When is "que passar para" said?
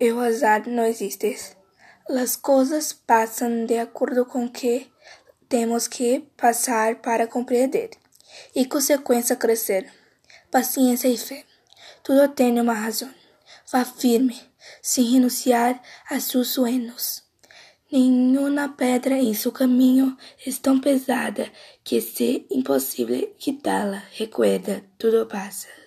5.86-7.26